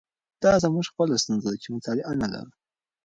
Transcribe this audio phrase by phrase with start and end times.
[0.43, 2.53] دا زموږ خپله ستونزه ده چې مطالعه نه لرو.